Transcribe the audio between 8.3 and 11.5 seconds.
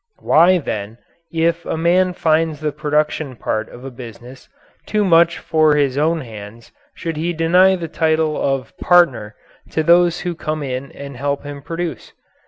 of "partner" to those who come in and help